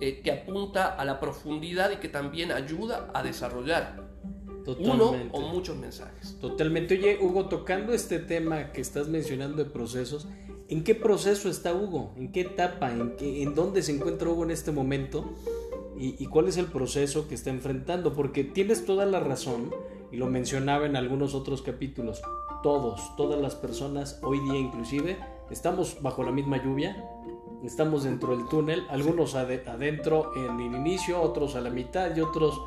eh, 0.02 0.22
que 0.22 0.32
apunta 0.32 0.88
a 0.88 1.06
la 1.06 1.20
profundidad 1.20 1.92
y 1.92 1.98
que 1.98 2.10
también 2.10 2.52
ayuda 2.52 3.10
a 3.14 3.24
desarrollar 3.24 4.01
uno 4.80 5.14
o 5.32 5.42
muchos 5.42 5.78
mensajes. 5.78 6.38
Totalmente. 6.40 6.98
Oye, 6.98 7.18
Hugo, 7.22 7.48
tocando 7.48 7.94
este 7.94 8.20
tema 8.20 8.72
que 8.72 8.82
estás 8.82 9.08
mencionando 9.08 9.64
de 9.64 9.70
procesos, 9.70 10.28
¿En 10.72 10.86
qué 10.86 10.96
proceso 10.96 11.50
está 11.50 11.74
Hugo? 11.74 12.14
¿En 12.16 12.32
qué 12.32 12.42
etapa? 12.42 12.94
¿En, 12.94 13.18
qué, 13.18 13.44
en 13.44 13.56
dónde 13.56 13.84
se 13.84 13.92
encuentra 13.92 14.30
Hugo 14.30 14.46
en 14.46 14.52
este 14.52 14.72
momento? 14.72 15.34
¿Y, 15.98 16.26
cuál 16.28 16.48
es 16.48 16.56
el 16.56 16.68
proceso 16.68 17.28
que 17.28 17.36
está 17.36 17.50
enfrentando? 17.50 18.14
Porque 18.14 18.46
tienes 18.46 18.86
toda 18.86 19.06
la 19.06 19.20
razón, 19.20 19.70
y 20.14 20.18
lo 20.18 20.28
mencionaba 20.28 20.86
en 20.86 20.96
algunos 20.96 21.36
otros 21.36 21.62
capítulos, 21.62 22.22
todos, 22.64 23.16
todas 23.18 23.40
las 23.40 23.56
personas, 23.56 24.20
hoy 24.24 24.40
día 24.40 24.58
inclusive, 24.58 25.20
estamos 25.52 26.02
bajo 26.02 26.24
la 26.24 26.32
misma 26.32 26.64
lluvia, 26.64 27.06
estamos 27.64 28.06
dentro 28.06 28.36
del 28.36 28.48
túnel, 28.48 28.84
algunos 28.90 29.36
adentro 29.36 30.32
en 30.36 30.60
el 30.60 30.74
inicio, 30.74 31.22
otros 31.22 31.56
a 31.56 31.62
la 31.62 31.70
mitad 31.70 32.16
y 32.16 32.22
otros 32.22 32.60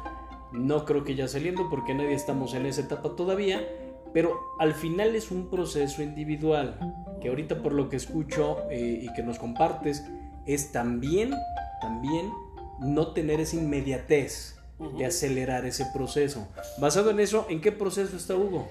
no 0.54 0.84
creo 0.84 1.04
que 1.04 1.14
ya 1.14 1.28
saliendo 1.28 1.68
porque 1.68 1.94
nadie 1.94 2.14
estamos 2.14 2.54
en 2.54 2.66
esa 2.66 2.82
etapa 2.82 3.16
todavía, 3.16 3.68
pero 4.12 4.38
al 4.60 4.72
final 4.74 5.16
es 5.16 5.30
un 5.30 5.50
proceso 5.50 6.02
individual 6.02 6.78
que 7.20 7.28
ahorita 7.28 7.60
por 7.60 7.72
lo 7.72 7.88
que 7.88 7.96
escucho 7.96 8.58
eh, 8.70 9.00
y 9.02 9.12
que 9.14 9.22
nos 9.22 9.38
compartes 9.38 10.04
es 10.46 10.70
también, 10.72 11.34
también 11.80 12.32
no 12.80 13.08
tener 13.12 13.40
esa 13.40 13.56
inmediatez 13.56 14.56
de 14.96 15.06
acelerar 15.06 15.64
ese 15.66 15.86
proceso. 15.92 16.46
Basado 16.78 17.10
en 17.10 17.20
eso, 17.20 17.46
¿en 17.48 17.60
qué 17.60 17.72
proceso 17.72 18.16
está 18.16 18.34
Hugo? 18.36 18.68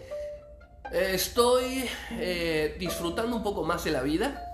Estoy 0.91 1.85
eh, 2.11 2.75
disfrutando 2.79 3.35
un 3.35 3.43
poco 3.43 3.63
más 3.63 3.83
de 3.83 3.91
la 3.91 4.01
vida, 4.01 4.45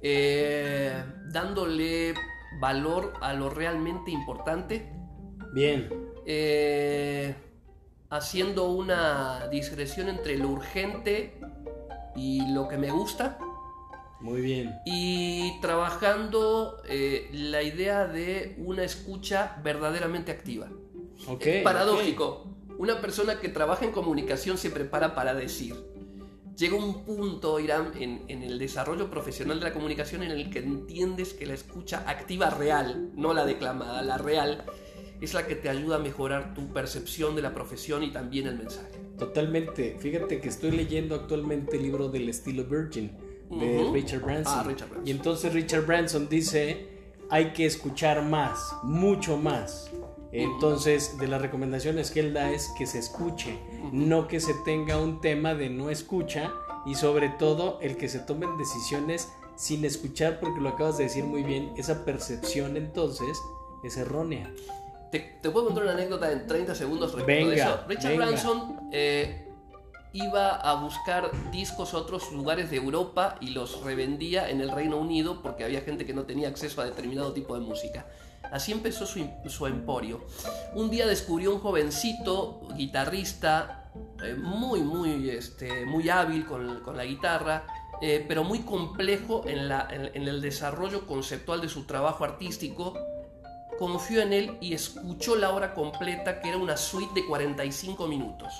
eh, 0.00 0.92
dándole 1.26 2.14
valor 2.60 3.14
a 3.20 3.32
lo 3.32 3.48
realmente 3.48 4.10
importante. 4.10 4.97
Bien. 5.52 5.88
Eh, 6.26 7.34
haciendo 8.10 8.70
una 8.70 9.48
discreción 9.50 10.08
entre 10.08 10.36
lo 10.36 10.48
urgente 10.48 11.38
y 12.16 12.52
lo 12.52 12.68
que 12.68 12.76
me 12.76 12.90
gusta. 12.90 13.38
Muy 14.20 14.40
bien. 14.40 14.74
Y 14.84 15.60
trabajando 15.60 16.82
eh, 16.88 17.28
la 17.32 17.62
idea 17.62 18.06
de 18.06 18.56
una 18.58 18.82
escucha 18.82 19.56
verdaderamente 19.62 20.32
activa. 20.32 20.68
Okay, 21.26 21.62
paradójico. 21.62 22.46
Una 22.78 23.00
persona 23.00 23.40
que 23.40 23.48
trabaja 23.48 23.84
en 23.84 23.92
comunicación 23.92 24.58
se 24.58 24.70
prepara 24.70 25.14
para 25.14 25.34
decir. 25.34 25.76
Llega 26.56 26.76
un 26.76 27.04
punto, 27.04 27.60
Irán, 27.60 27.92
en, 27.98 28.24
en, 28.26 28.42
el 28.42 28.58
desarrollo 28.58 29.08
profesional 29.10 29.60
de 29.60 29.66
la 29.66 29.72
comunicación 29.72 30.24
en 30.24 30.32
el 30.32 30.50
que 30.50 30.58
entiendes 30.58 31.32
que 31.32 31.46
la 31.46 31.54
escucha 31.54 32.02
activa 32.06 32.50
real, 32.50 33.12
no 33.14 33.32
la 33.32 33.46
declamada, 33.46 34.02
la 34.02 34.18
real, 34.18 34.64
es 35.20 35.34
la 35.34 35.46
que 35.46 35.54
te 35.54 35.68
ayuda 35.68 35.96
a 35.96 35.98
mejorar 35.98 36.54
tu 36.54 36.72
percepción 36.72 37.34
de 37.34 37.42
la 37.42 37.54
profesión 37.54 38.02
y 38.02 38.12
también 38.12 38.46
el 38.46 38.58
mensaje. 38.58 38.98
Totalmente. 39.18 39.96
Fíjate 39.98 40.40
que 40.40 40.48
estoy 40.48 40.70
leyendo 40.70 41.14
actualmente 41.14 41.76
el 41.76 41.82
libro 41.82 42.08
del 42.08 42.28
estilo 42.28 42.64
Virgin 42.64 43.10
de 43.50 43.90
Richard, 43.92 44.22
Branson. 44.22 44.58
Ah, 44.58 44.62
Richard 44.62 44.88
Branson. 44.88 45.08
Y 45.08 45.10
entonces 45.10 45.52
Richard 45.52 45.86
Branson 45.86 46.28
dice, 46.28 46.88
hay 47.30 47.52
que 47.52 47.66
escuchar 47.66 48.22
más, 48.22 48.74
mucho 48.82 49.36
más. 49.36 49.90
Entonces, 50.30 51.16
de 51.18 51.26
las 51.26 51.40
recomendaciones 51.40 52.10
que 52.10 52.20
él 52.20 52.34
da 52.34 52.50
es 52.50 52.70
que 52.76 52.86
se 52.86 52.98
escuche, 52.98 53.58
no 53.92 54.28
que 54.28 54.40
se 54.40 54.52
tenga 54.64 54.98
un 54.98 55.20
tema 55.22 55.54
de 55.54 55.70
no 55.70 55.88
escucha 55.88 56.52
y 56.84 56.94
sobre 56.94 57.30
todo 57.30 57.78
el 57.80 57.96
que 57.96 58.08
se 58.08 58.18
tomen 58.18 58.56
decisiones 58.58 59.32
sin 59.56 59.84
escuchar, 59.84 60.38
porque 60.38 60.60
lo 60.60 60.68
acabas 60.68 60.98
de 60.98 61.04
decir 61.04 61.24
muy 61.24 61.42
bien, 61.42 61.72
esa 61.76 62.04
percepción 62.04 62.76
entonces 62.76 63.38
es 63.82 63.96
errónea. 63.96 64.52
Te, 65.10 65.20
puedo 65.50 65.66
contar 65.66 65.84
una 65.84 65.92
anécdota 65.92 66.30
en 66.30 66.46
30 66.46 66.74
segundos 66.74 67.14
respecto 67.14 67.50
de 67.50 67.56
eso. 67.56 67.84
Richard 67.88 68.16
Branson 68.16 68.90
eh, 68.92 69.48
iba 70.12 70.56
a 70.56 70.74
buscar 70.74 71.30
discos 71.50 71.94
a 71.94 71.98
otros 71.98 72.30
lugares 72.32 72.70
de 72.70 72.76
Europa 72.76 73.36
y 73.40 73.50
los 73.50 73.82
revendía 73.82 74.50
en 74.50 74.60
el 74.60 74.70
Reino 74.70 74.98
Unido 74.98 75.40
porque 75.42 75.64
había 75.64 75.80
gente 75.80 76.04
que 76.04 76.12
no 76.12 76.24
tenía 76.24 76.48
acceso 76.48 76.82
a 76.82 76.84
determinado 76.84 77.32
tipo 77.32 77.54
de 77.54 77.60
música. 77.60 78.06
Así 78.50 78.72
empezó 78.72 79.06
su, 79.06 79.66
emporio. 79.66 80.24
Un 80.74 80.90
día 80.90 81.06
descubrió 81.06 81.54
un 81.54 81.60
jovencito 81.60 82.60
guitarrista 82.76 83.90
eh, 84.22 84.34
muy, 84.34 84.80
muy, 84.80 85.30
este, 85.30 85.84
muy 85.86 86.08
hábil 86.08 86.46
con, 86.46 86.96
la 86.96 87.04
guitarra, 87.04 87.66
eh, 88.00 88.24
pero 88.26 88.44
muy 88.44 88.60
complejo 88.60 89.44
en, 89.46 89.68
la, 89.68 89.88
en 89.90 90.28
el 90.28 90.40
desarrollo 90.40 91.06
conceptual 91.06 91.60
de 91.60 91.68
su 91.68 91.84
trabajo 91.84 92.24
artístico 92.24 92.94
confió 93.78 94.20
en 94.22 94.32
él 94.32 94.58
y 94.60 94.74
escuchó 94.74 95.36
la 95.36 95.50
obra 95.50 95.72
completa, 95.74 96.40
que 96.40 96.48
era 96.48 96.58
una 96.58 96.76
suite 96.76 97.14
de 97.14 97.26
45 97.26 98.08
minutos. 98.08 98.52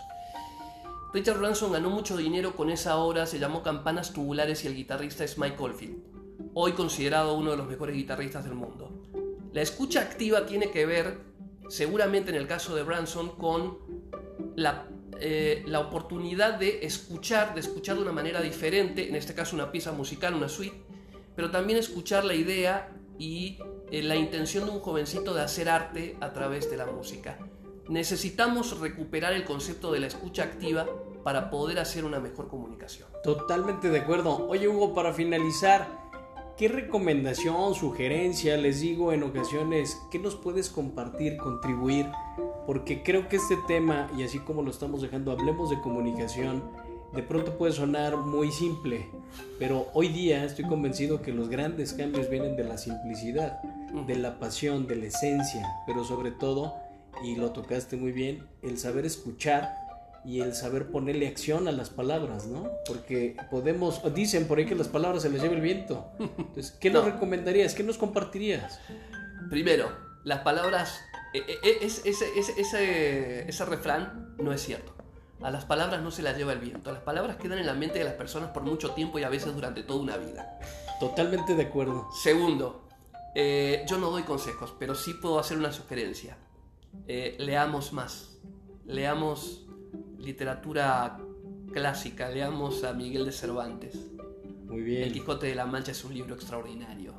Richard 1.12 1.38
Branson 1.38 1.72
ganó 1.72 1.90
mucho 1.90 2.16
dinero 2.16 2.54
con 2.54 2.70
esa 2.70 2.96
obra, 2.98 3.26
se 3.26 3.38
llamó 3.38 3.62
Campanas 3.62 4.12
Tubulares 4.12 4.64
y 4.64 4.68
el 4.68 4.76
guitarrista 4.76 5.24
es 5.24 5.38
Mike 5.38 5.56
Oldfield, 5.58 5.96
hoy 6.54 6.72
considerado 6.72 7.34
uno 7.34 7.50
de 7.50 7.56
los 7.56 7.66
mejores 7.66 7.96
guitarristas 7.96 8.44
del 8.44 8.54
mundo. 8.54 8.92
La 9.52 9.62
escucha 9.62 10.02
activa 10.02 10.46
tiene 10.46 10.70
que 10.70 10.84
ver, 10.86 11.18
seguramente 11.68 12.30
en 12.30 12.36
el 12.36 12.46
caso 12.46 12.76
de 12.76 12.82
Branson, 12.82 13.30
con 13.36 13.78
la, 14.54 14.86
eh, 15.18 15.64
la 15.66 15.80
oportunidad 15.80 16.58
de 16.58 16.84
escuchar, 16.84 17.54
de 17.54 17.60
escuchar 17.60 17.96
de 17.96 18.02
una 18.02 18.12
manera 18.12 18.42
diferente, 18.42 19.08
en 19.08 19.16
este 19.16 19.34
caso 19.34 19.56
una 19.56 19.72
pieza 19.72 19.92
musical, 19.92 20.34
una 20.34 20.48
suite, 20.48 20.76
pero 21.34 21.50
también 21.50 21.78
escuchar 21.78 22.24
la 22.24 22.34
idea 22.34 22.92
y 23.18 23.58
la 23.90 24.16
intención 24.16 24.66
de 24.66 24.70
un 24.72 24.80
jovencito 24.80 25.34
de 25.34 25.42
hacer 25.42 25.68
arte 25.68 26.16
a 26.20 26.32
través 26.32 26.70
de 26.70 26.76
la 26.76 26.86
música. 26.86 27.38
Necesitamos 27.88 28.78
recuperar 28.80 29.32
el 29.32 29.44
concepto 29.44 29.92
de 29.92 30.00
la 30.00 30.08
escucha 30.08 30.44
activa 30.44 30.86
para 31.24 31.50
poder 31.50 31.78
hacer 31.78 32.04
una 32.04 32.20
mejor 32.20 32.48
comunicación. 32.48 33.08
Totalmente 33.22 33.88
de 33.88 34.00
acuerdo. 34.00 34.46
Oye 34.48 34.68
Hugo, 34.68 34.94
para 34.94 35.12
finalizar, 35.12 35.88
¿qué 36.56 36.68
recomendación, 36.68 37.74
sugerencia, 37.74 38.56
les 38.56 38.80
digo 38.80 39.12
en 39.12 39.22
ocasiones, 39.22 39.98
qué 40.10 40.18
nos 40.18 40.36
puedes 40.36 40.68
compartir, 40.68 41.38
contribuir? 41.38 42.06
Porque 42.66 43.02
creo 43.02 43.28
que 43.28 43.36
este 43.36 43.56
tema, 43.66 44.10
y 44.18 44.22
así 44.22 44.38
como 44.38 44.62
lo 44.62 44.70
estamos 44.70 45.00
dejando, 45.00 45.32
hablemos 45.32 45.70
de 45.70 45.80
comunicación, 45.80 46.62
de 47.14 47.22
pronto 47.22 47.56
puede 47.56 47.72
sonar 47.72 48.18
muy 48.18 48.52
simple, 48.52 49.08
pero 49.58 49.86
hoy 49.94 50.08
día 50.08 50.44
estoy 50.44 50.66
convencido 50.66 51.22
que 51.22 51.32
los 51.32 51.48
grandes 51.48 51.94
cambios 51.94 52.28
vienen 52.28 52.54
de 52.56 52.64
la 52.64 52.76
simplicidad, 52.76 53.62
de 54.06 54.16
la 54.16 54.38
pasión, 54.38 54.86
de 54.86 54.96
la 54.96 55.06
esencia, 55.06 55.66
pero 55.86 56.04
sobre 56.04 56.30
todo, 56.30 56.74
y 57.22 57.36
lo 57.36 57.50
tocaste 57.50 57.96
muy 57.96 58.12
bien, 58.12 58.46
el 58.62 58.78
saber 58.78 59.06
escuchar 59.06 59.74
y 60.24 60.40
el 60.40 60.54
saber 60.54 60.90
ponerle 60.90 61.26
acción 61.26 61.68
a 61.68 61.72
las 61.72 61.90
palabras, 61.90 62.46
¿no? 62.46 62.70
Porque 62.86 63.36
podemos, 63.50 64.02
dicen 64.14 64.46
por 64.46 64.58
ahí 64.58 64.66
que 64.66 64.74
las 64.74 64.88
palabras 64.88 65.22
se 65.22 65.30
les 65.30 65.40
lleva 65.40 65.54
el 65.54 65.60
viento. 65.60 66.10
Entonces, 66.18 66.72
¿qué 66.72 66.90
nos 66.92 67.04
recomendarías? 67.04 67.74
¿Qué 67.74 67.82
nos 67.82 67.98
compartirías? 67.98 68.80
Primero, 69.48 69.90
las 70.24 70.40
palabras, 70.40 71.00
e, 71.32 71.38
e, 71.38 71.70
e, 71.70 71.86
ese, 71.86 73.48
ese 73.48 73.64
refrán 73.64 74.34
no 74.38 74.52
es 74.52 74.62
cierto. 74.62 74.94
A 75.40 75.50
las 75.50 75.64
palabras 75.64 76.02
no 76.02 76.10
se 76.10 76.22
las 76.22 76.36
lleva 76.36 76.52
el 76.52 76.58
viento. 76.58 76.90
Las 76.92 77.02
palabras 77.02 77.36
quedan 77.36 77.58
en 77.58 77.66
la 77.66 77.74
mente 77.74 78.00
de 78.00 78.04
las 78.04 78.14
personas 78.14 78.50
por 78.50 78.64
mucho 78.64 78.90
tiempo 78.90 79.18
y 79.18 79.22
a 79.22 79.28
veces 79.28 79.54
durante 79.54 79.84
toda 79.84 80.00
una 80.00 80.16
vida. 80.16 80.58
Totalmente 80.98 81.54
de 81.54 81.62
acuerdo. 81.62 82.08
Segundo, 82.12 82.87
eh, 83.34 83.84
yo 83.88 83.98
no 83.98 84.10
doy 84.10 84.22
consejos, 84.22 84.74
pero 84.78 84.94
sí 84.94 85.14
puedo 85.14 85.38
hacer 85.38 85.58
una 85.58 85.72
sugerencia. 85.72 86.38
Eh, 87.06 87.36
leamos 87.38 87.92
más. 87.92 88.38
Leamos 88.86 89.66
literatura 90.18 91.18
clásica. 91.72 92.28
Leamos 92.30 92.84
a 92.84 92.92
Miguel 92.92 93.24
de 93.24 93.32
Cervantes. 93.32 93.96
Muy 94.66 94.82
bien. 94.82 95.02
El 95.04 95.12
Quijote 95.12 95.46
de 95.46 95.54
la 95.54 95.66
Mancha 95.66 95.92
es 95.92 96.04
un 96.04 96.14
libro 96.14 96.34
extraordinario. 96.34 97.14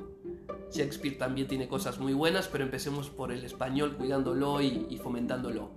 Shakespeare 0.72 1.18
también 1.18 1.48
tiene 1.48 1.66
cosas 1.66 1.98
muy 1.98 2.12
buenas, 2.12 2.48
pero 2.48 2.64
empecemos 2.64 3.10
por 3.10 3.32
el 3.32 3.44
español 3.44 3.96
cuidándolo 3.96 4.60
y, 4.60 4.86
y 4.88 4.98
fomentándolo. 4.98 5.72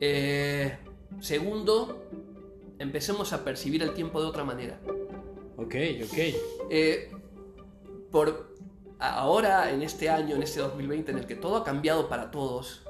Eh, 0.00 0.78
Segundo, 1.20 2.08
empecemos 2.78 3.32
a 3.32 3.44
percibir 3.44 3.82
el 3.82 3.94
tiempo 3.94 4.20
de 4.20 4.26
otra 4.26 4.44
manera. 4.44 4.80
Ok, 5.56 5.74
ok. 6.04 6.18
Eh, 6.70 7.10
por 8.10 8.54
ahora, 8.98 9.70
en 9.70 9.82
este 9.82 10.08
año, 10.10 10.36
en 10.36 10.42
este 10.42 10.60
2020, 10.60 11.12
en 11.12 11.18
el 11.18 11.26
que 11.26 11.34
todo 11.34 11.56
ha 11.56 11.64
cambiado 11.64 12.08
para 12.08 12.30
todos, 12.30 12.82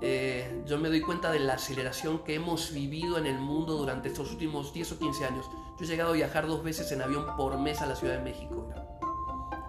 eh, 0.00 0.62
yo 0.66 0.78
me 0.78 0.88
doy 0.88 1.00
cuenta 1.00 1.30
de 1.32 1.40
la 1.40 1.54
aceleración 1.54 2.20
que 2.20 2.34
hemos 2.34 2.72
vivido 2.72 3.18
en 3.18 3.26
el 3.26 3.38
mundo 3.38 3.74
durante 3.74 4.08
estos 4.08 4.30
últimos 4.30 4.72
10 4.72 4.92
o 4.92 4.98
15 4.98 5.24
años. 5.24 5.46
Yo 5.78 5.84
he 5.84 5.88
llegado 5.88 6.10
a 6.10 6.14
viajar 6.14 6.46
dos 6.46 6.62
veces 6.62 6.90
en 6.92 7.02
avión 7.02 7.26
por 7.36 7.58
mes 7.58 7.82
a 7.82 7.86
la 7.86 7.96
Ciudad 7.96 8.14
de 8.14 8.22
México. 8.22 8.68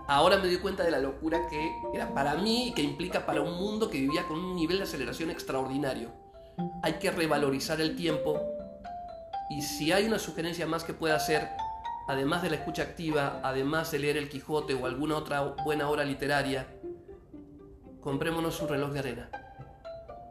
Ahora 0.07 0.37
me 0.37 0.47
doy 0.47 0.57
cuenta 0.57 0.83
de 0.83 0.91
la 0.91 0.99
locura 0.99 1.47
que 1.47 1.71
era 1.93 2.13
para 2.13 2.35
mí 2.35 2.69
y 2.69 2.73
que 2.73 2.81
implica 2.81 3.25
para 3.25 3.41
un 3.41 3.57
mundo 3.57 3.89
que 3.89 3.99
vivía 3.99 4.27
con 4.27 4.39
un 4.39 4.55
nivel 4.55 4.77
de 4.77 4.83
aceleración 4.83 5.29
extraordinario 5.29 6.09
hay 6.81 6.93
que 6.93 7.11
revalorizar 7.11 7.79
el 7.81 7.95
tiempo 7.95 8.41
y 9.49 9.61
si 9.61 9.91
hay 9.91 10.05
una 10.05 10.19
sugerencia 10.19 10.67
más 10.67 10.83
que 10.83 10.93
pueda 10.93 11.15
hacer, 11.15 11.49
además 12.09 12.41
de 12.41 12.49
la 12.49 12.55
escucha 12.55 12.81
activa, 12.81 13.39
además 13.43 13.91
de 13.91 13.99
leer 13.99 14.17
el 14.17 14.29
Quijote 14.29 14.73
o 14.73 14.87
alguna 14.87 15.15
otra 15.15 15.41
buena 15.63 15.87
obra 15.87 16.03
literaria, 16.03 16.65
comprémonos 18.01 18.59
un 18.61 18.67
reloj 18.67 18.91
de 18.93 18.99
arena 18.99 19.29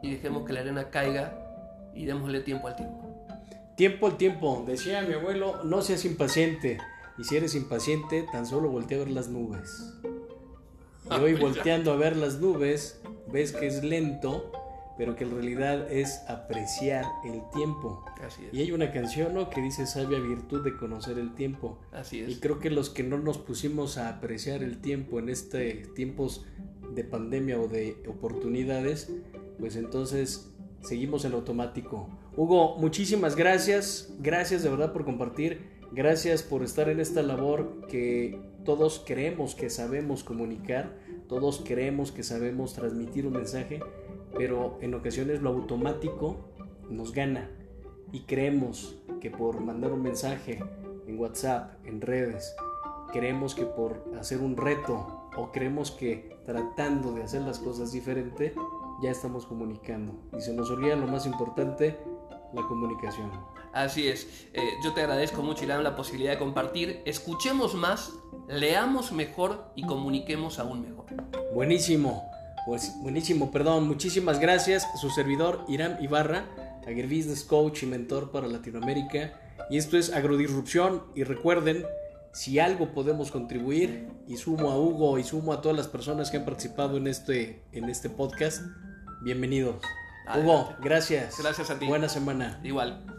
y 0.03 0.11
dejemos 0.11 0.45
que 0.45 0.51
la 0.51 0.59
arena 0.59 0.89
caiga 0.89 1.39
y 1.95 2.03
démosle 2.03 2.41
tiempo 2.41 2.67
al 2.67 2.75
tiempo. 2.75 3.25
Tiempo 3.77 4.07
al 4.07 4.17
tiempo, 4.17 4.65
decía 4.67 5.03
mi 5.03 5.13
abuelo, 5.13 5.63
no 5.63 5.81
seas 5.81 6.03
impaciente. 6.03 6.79
Y 7.17 7.23
si 7.23 7.37
eres 7.37 7.55
impaciente, 7.55 8.25
tan 8.29 8.45
solo 8.45 8.69
voltea 8.69 8.97
a 8.97 9.05
ver 9.05 9.11
las 9.11 9.29
nubes. 9.29 9.93
Y 11.09 11.13
hoy 11.13 11.35
volteando 11.35 11.93
a 11.93 11.95
ver 11.95 12.17
las 12.17 12.39
nubes, 12.39 12.99
ves 13.31 13.53
que 13.53 13.67
es 13.67 13.85
lento, 13.85 14.51
pero 14.99 15.15
que 15.15 15.23
en 15.23 15.31
realidad 15.31 15.89
es 15.89 16.25
apreciar 16.27 17.05
el 17.23 17.41
tiempo. 17.51 18.03
Así 18.21 18.43
es. 18.45 18.53
Y 18.53 18.59
hay 18.59 18.73
una 18.73 18.91
canción 18.91 19.33
¿no? 19.33 19.49
que 19.49 19.61
dice 19.61 19.87
sabia 19.87 20.19
virtud 20.19 20.61
de 20.61 20.75
conocer 20.75 21.17
el 21.17 21.35
tiempo. 21.35 21.79
Así 21.93 22.19
es. 22.19 22.29
Y 22.29 22.35
creo 22.41 22.59
que 22.59 22.69
los 22.69 22.89
que 22.89 23.01
no 23.01 23.17
nos 23.17 23.37
pusimos 23.37 23.97
a 23.97 24.09
apreciar 24.09 24.61
el 24.61 24.81
tiempo 24.81 25.17
en 25.17 25.29
este 25.29 25.87
tiempos 25.95 26.45
de 26.93 27.05
pandemia 27.05 27.57
o 27.61 27.69
de 27.69 27.95
oportunidades, 28.09 29.09
pues 29.57 29.77
entonces 29.77 30.51
seguimos 30.81 31.23
en 31.23 31.31
automático. 31.31 32.09
Hugo, 32.35 32.75
muchísimas 32.77 33.37
gracias, 33.37 34.13
gracias 34.19 34.63
de 34.63 34.69
verdad 34.69 34.91
por 34.91 35.05
compartir, 35.05 35.61
gracias 35.93 36.43
por 36.43 36.61
estar 36.61 36.89
en 36.89 36.99
esta 36.99 37.21
labor 37.21 37.87
que 37.87 38.37
todos 38.65 39.01
creemos 39.05 39.55
que 39.55 39.69
sabemos 39.69 40.25
comunicar, 40.25 40.93
todos 41.29 41.63
creemos 41.65 42.11
que 42.11 42.23
sabemos 42.23 42.73
transmitir 42.73 43.25
un 43.25 43.33
mensaje, 43.33 43.79
pero 44.35 44.77
en 44.81 44.93
ocasiones 44.93 45.41
lo 45.41 45.49
automático 45.49 46.37
nos 46.89 47.13
gana 47.13 47.49
y 48.11 48.21
creemos 48.21 48.97
que 49.21 49.29
por 49.29 49.59
mandar 49.59 49.91
un 49.91 50.01
mensaje 50.01 50.63
en 51.07 51.19
WhatsApp, 51.19 51.73
en 51.85 52.01
redes, 52.01 52.55
creemos 53.11 53.55
que 53.55 53.65
por 53.65 54.03
hacer 54.19 54.39
un 54.39 54.57
reto 54.57 55.29
o 55.37 55.51
creemos 55.51 55.91
que 55.91 56.37
tratando 56.45 57.13
de 57.13 57.23
hacer 57.23 57.41
las 57.41 57.59
cosas 57.59 57.91
diferente 57.91 58.53
ya 59.01 59.11
estamos 59.11 59.45
comunicando 59.45 60.13
y 60.37 60.41
se 60.41 60.53
nos 60.53 60.69
olvida 60.69 60.95
lo 60.95 61.07
más 61.07 61.25
importante, 61.25 61.97
la 62.53 62.61
comunicación. 62.67 63.31
Así 63.71 64.07
es. 64.07 64.47
Eh, 64.53 64.61
yo 64.83 64.93
te 64.93 65.01
agradezco 65.01 65.41
mucho, 65.41 65.63
Irán, 65.63 65.83
la 65.83 65.95
posibilidad 65.95 66.33
de 66.33 66.39
compartir. 66.39 67.01
Escuchemos 67.05 67.75
más, 67.75 68.13
leamos 68.47 69.11
mejor 69.11 69.71
y 69.75 69.85
comuniquemos 69.85 70.59
aún 70.59 70.81
mejor. 70.81 71.05
Buenísimo, 71.53 72.29
pues 72.69 72.93
buenísimo, 73.01 73.49
perdón. 73.49 73.87
Muchísimas 73.87 74.39
gracias. 74.39 74.87
Su 75.01 75.09
servidor, 75.09 75.65
Irán 75.67 75.97
Ibarra, 76.01 76.45
Agribusiness 76.87 77.43
Coach 77.43 77.81
y 77.81 77.87
mentor 77.87 78.29
para 78.29 78.45
Latinoamérica. 78.45 79.33
Y 79.71 79.79
esto 79.79 79.97
es 79.97 80.13
Agrodisrupción. 80.13 81.01
Y 81.15 81.23
recuerden, 81.23 81.83
si 82.31 82.59
algo 82.59 82.91
podemos 82.93 83.31
contribuir, 83.31 84.09
y 84.27 84.37
sumo 84.37 84.69
a 84.69 84.77
Hugo 84.77 85.17
y 85.17 85.23
sumo 85.23 85.51
a 85.51 85.61
todas 85.61 85.75
las 85.75 85.87
personas 85.87 86.29
que 86.29 86.37
han 86.37 86.45
participado 86.45 86.97
en 86.97 87.07
este, 87.07 87.63
en 87.71 87.89
este 87.89 88.07
podcast, 88.07 88.61
bienvenidos. 89.23 89.81
Hugo, 90.37 90.75
gracias. 90.79 91.39
Gracias 91.39 91.71
a 91.71 91.79
ti. 91.79 91.87
Buena 91.87 92.07
semana. 92.07 92.61
Igual. 92.63 93.18